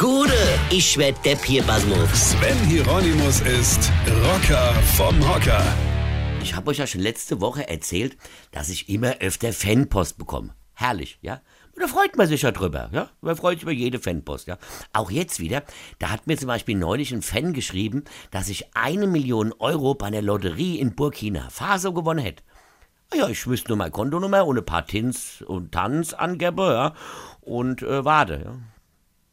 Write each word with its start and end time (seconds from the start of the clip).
Gude, 0.00 0.32
ich 0.70 0.96
werd 0.96 1.22
Depp 1.26 1.44
hier, 1.44 1.62
Basmus. 1.62 2.30
Sven 2.30 2.56
Hieronymus 2.66 3.42
ist 3.42 3.92
Rocker 4.24 4.72
vom 4.96 5.14
Hocker. 5.28 5.62
Ich 6.42 6.56
habe 6.56 6.70
euch 6.70 6.78
ja 6.78 6.86
schon 6.86 7.02
letzte 7.02 7.42
Woche 7.42 7.68
erzählt, 7.68 8.16
dass 8.50 8.70
ich 8.70 8.88
immer 8.88 9.18
öfter 9.18 9.52
Fanpost 9.52 10.16
bekomme. 10.16 10.54
Herrlich, 10.72 11.18
ja? 11.20 11.42
Und 11.74 11.82
da 11.82 11.86
freut 11.86 12.16
man 12.16 12.26
sich 12.28 12.40
ja 12.40 12.50
drüber, 12.50 12.88
ja? 12.94 13.10
Man 13.20 13.36
freut 13.36 13.56
sich 13.56 13.64
über 13.64 13.72
jede 13.72 13.98
Fanpost, 13.98 14.46
ja? 14.46 14.56
Auch 14.94 15.10
jetzt 15.10 15.38
wieder, 15.38 15.64
da 15.98 16.08
hat 16.08 16.26
mir 16.26 16.38
zum 16.38 16.48
Beispiel 16.48 16.78
neulich 16.78 17.12
ein 17.12 17.20
Fan 17.20 17.52
geschrieben, 17.52 18.04
dass 18.30 18.48
ich 18.48 18.74
eine 18.74 19.06
Million 19.06 19.52
Euro 19.58 19.92
bei 19.94 20.06
einer 20.06 20.22
Lotterie 20.22 20.78
in 20.78 20.94
Burkina 20.94 21.50
Faso 21.50 21.92
gewonnen 21.92 22.24
hätte. 22.24 22.42
Ah 23.12 23.16
Ja, 23.16 23.28
ich 23.28 23.46
wüsste 23.46 23.68
nur 23.68 23.76
meine 23.76 23.90
Kontonummer 23.90 24.46
und 24.46 24.56
ein 24.56 24.64
paar 24.64 24.86
Tins 24.86 25.42
und 25.42 25.72
Tanz 25.72 26.14
angebe, 26.14 26.62
ja? 26.62 26.94
Und 27.42 27.82
äh, 27.82 28.02
warte, 28.02 28.40
ja? 28.46 28.54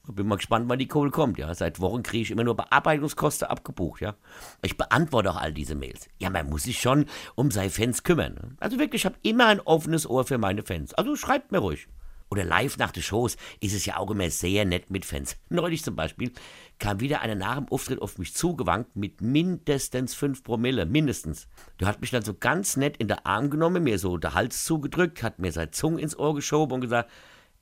Bin 0.08 0.28
mal 0.28 0.38
gespannt, 0.38 0.70
wann 0.70 0.80
die 0.80 0.88
Kohle 0.88 1.12
kommt, 1.12 1.38
ja. 1.38 1.54
Seit 1.54 1.80
Wochen 1.80 2.04
kriege 2.04 2.24
ich 2.24 2.32
immer 2.32 2.44
nur 2.44 2.56
Bearbeitungskosten 2.56 3.48
abgebucht, 3.48 4.02
ja. 4.02 4.16
Ich 4.62 4.78
beantworte 4.78 5.32
auch 5.32 5.38
all 5.38 5.54
diese 5.54 5.76
Mails. 5.76 6.08
Ja, 6.18 6.30
man 6.30 6.50
muss 6.50 6.64
sich 6.64 6.80
schon 6.80 7.06
um 7.36 7.52
seine 7.52 7.70
Fans 7.70 8.04
kümmern. 8.04 8.34
Ne? 8.34 8.56
Also 8.60 8.80
wirklich, 8.80 9.02
ich 9.02 9.06
habe 9.06 9.18
immer 9.24 9.48
ein 9.48 9.60
offenes 9.60 10.10
Ohr 10.10 10.26
für 10.26 10.38
meine 10.38 10.64
Fans. 10.64 10.94
Also 10.94 11.16
schreibt 11.16 11.52
mir 11.52 11.60
ruhig. 11.60 11.88
Oder 12.30 12.44
live 12.44 12.78
nach 12.78 12.92
den 12.92 13.04
Shows 13.04 13.38
ist 13.62 13.74
es 13.74 13.86
ja 13.86 13.98
auch 13.98 14.12
immer 14.12 14.30
sehr 14.30 14.66
nett 14.66 14.90
mit 14.90 15.06
Fans. 15.06 15.38
Neulich 15.50 15.84
zum 15.84 15.96
Beispiel 15.96 16.32
kam 16.78 17.00
wieder 17.00 17.22
einer 17.22 17.36
nach 17.36 17.56
dem 17.56 17.70
Auftritt 17.70 18.02
auf 18.02 18.18
mich 18.18 18.34
zugewankt 18.34 18.96
mit 18.96 19.22
mindestens 19.22 20.14
5 20.14 20.44
Promille, 20.44 20.86
mindestens. 20.86 21.48
Der 21.80 21.88
hat 21.88 22.02
mich 22.02 22.12
dann 22.12 22.24
so 22.24 22.34
ganz 22.34 22.76
nett 22.76 22.98
in 22.98 23.08
den 23.08 23.20
Arm 23.26 23.50
genommen, 23.50 23.84
mir 23.84 23.98
so 23.98 24.18
der 24.18 24.34
Hals 24.34 24.66
zugedrückt, 24.66 25.24
hat 25.24 25.40
mir 25.40 25.52
seine 25.52 25.72
Zunge 25.72 26.02
ins 26.02 26.18
Ohr 26.18 26.36
geschoben 26.36 26.76
und 26.76 26.82
gesagt, 26.82 27.10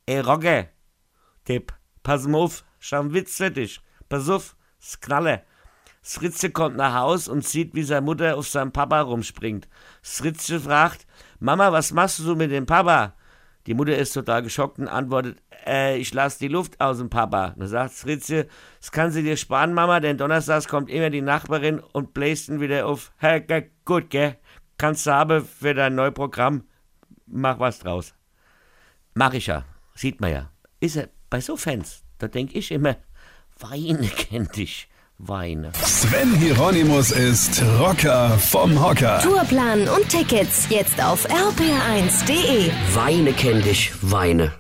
ey 0.08 0.20
Rogge, 0.20 0.70
Tipp, 1.46 1.74
pass 2.06 2.26
mal 2.28 2.38
auf, 2.38 2.64
für 2.80 3.52
dich. 3.52 3.82
Pass 4.08 4.30
auf, 4.30 4.56
es 4.80 5.02
knalle. 5.02 5.42
Sritze 6.04 6.52
kommt 6.52 6.78
nach 6.78 6.94
Haus 6.94 7.28
und 7.28 7.44
sieht, 7.44 7.74
wie 7.74 7.82
seine 7.82 8.06
Mutter 8.06 8.38
auf 8.38 8.48
seinem 8.48 8.72
Papa 8.72 9.02
rumspringt. 9.02 9.68
Sritze 10.04 10.60
fragt, 10.60 11.08
Mama, 11.40 11.72
was 11.72 11.92
machst 11.92 12.20
du 12.20 12.24
so 12.24 12.36
mit 12.36 12.52
dem 12.52 12.68
Papa? 12.68 13.16
Die 13.66 13.74
Mutter 13.74 13.98
ist 13.98 14.14
total 14.14 14.44
geschockt 14.44 14.78
und 14.78 14.88
antwortet, 14.88 15.42
äh, 15.66 15.98
ich 15.98 16.14
lass 16.14 16.38
die 16.38 16.48
Luft 16.48 16.80
aus 16.80 17.00
dem 17.00 17.10
Papa. 17.10 17.56
Dann 17.58 17.68
sagt 17.68 17.94
Fritze, 17.96 18.48
das 18.80 18.92
kann 18.92 19.10
sie 19.10 19.24
dir 19.24 19.36
sparen, 19.36 19.74
Mama, 19.74 20.00
denn 20.00 20.20
donnerstags 20.20 20.68
kommt 20.68 20.92
immer 20.92 21.10
die 21.10 21.24
Nachbarin 21.24 21.80
und 21.80 22.14
bläst 22.14 22.50
ihn 22.50 22.62
wieder 22.62 22.86
auf. 22.86 23.12
Hey, 23.18 23.42
ge- 23.42 23.72
gut, 23.84 24.12
gell? 24.12 24.38
Kannst 24.78 25.08
du 25.08 25.12
haben 25.12 25.44
für 25.44 25.74
dein 25.74 25.96
neues 25.96 26.14
Programm. 26.14 26.66
Mach 27.26 27.60
was 27.60 27.80
draus. 27.80 28.14
Mach 29.16 29.34
ich 29.34 29.48
ja. 29.48 29.66
Sieht 29.96 30.22
man 30.22 30.32
ja. 30.32 30.52
Ist 30.80 30.98
er 30.98 31.10
bei 31.30 31.42
so 31.42 31.58
Fans, 31.58 32.04
da 32.18 32.28
denk 32.28 32.56
ich 32.56 32.72
immer, 32.72 32.96
Weine 33.60 34.08
kennt 34.16 34.56
dich. 34.56 34.88
Weine. 35.18 35.72
Sven 35.82 36.36
Hieronymus 36.36 37.12
ist 37.12 37.64
Rocker 37.80 38.38
vom 38.38 38.84
Hocker. 38.84 39.22
Tourplan 39.22 39.88
und 39.88 40.10
Tickets 40.10 40.68
jetzt 40.70 41.02
auf 41.02 41.26
rpr1.de. 41.30 42.70
Weine 42.94 43.32
kennt 43.32 43.64
dich. 43.64 43.94
Weine. 44.02 44.52